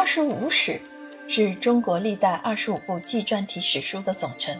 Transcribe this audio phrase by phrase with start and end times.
[0.00, 0.80] 二十五史
[1.28, 4.58] 是中国历代二十五部纪传体史书的总称，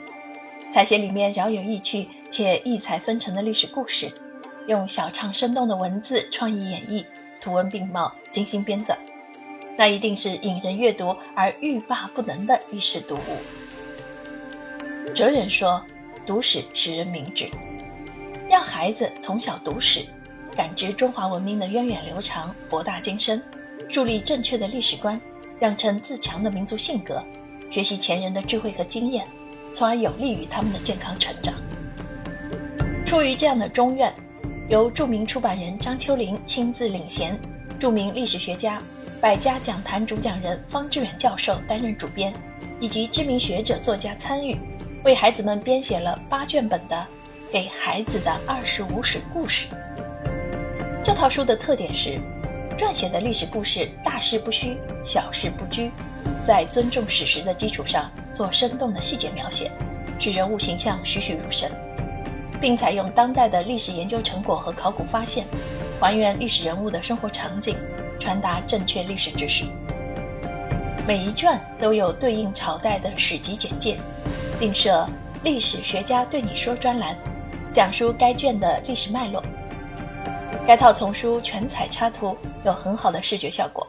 [0.71, 4.13] 采写里面饶有意趣且异彩纷呈的历史故事，
[4.67, 7.07] 用小畅生动的文字创意演绎，
[7.41, 8.95] 图文并茂，精心编纂，
[9.79, 15.15] 那一定是引人阅读而欲罢不能的历史读物。
[15.15, 15.83] 哲人说，
[16.27, 17.49] 读史使人明智，
[18.47, 20.05] 让孩子从小读史，
[20.55, 23.43] 感知中华文明的源远流长、博大精深。
[23.89, 25.21] 树立正确的历史观，
[25.61, 27.23] 养成自强的民族性格，
[27.71, 29.27] 学习前人的智慧和经验，
[29.75, 31.55] 从而有利于他们的健康成长。
[33.05, 34.11] 出于这样的中愿，
[34.69, 37.39] 由著名出版人张秋林亲自领衔，
[37.79, 38.81] 著名历史学家、
[39.21, 42.33] 百家讲坛主讲人方志远教授担任主编，
[42.81, 44.59] 以及知名学者作家参与，
[45.05, 46.97] 为孩子们编写了八卷本的
[47.53, 49.67] 《给孩子的二十五史故事》。
[51.05, 52.19] 这套书的特点是。
[52.81, 55.93] 撰写的历史故事大事不虚，小事不拘，
[56.47, 59.71] 在尊重史实的基础上做生动的细节描写，
[60.19, 61.71] 使人物形象栩栩如生，
[62.59, 65.45] 并采用当代的历史研究成果和考古发现，
[66.01, 67.77] 还原历史人物的生活场景，
[68.19, 69.65] 传达正确历史知识。
[71.07, 73.99] 每一卷都有对应朝代的史籍简介，
[74.59, 75.07] 并设
[75.45, 77.15] “历史学家对你说”专栏，
[77.75, 79.45] 讲述该卷的历史脉络。
[80.71, 83.85] 该套丛书全彩插图有很好的视觉效果，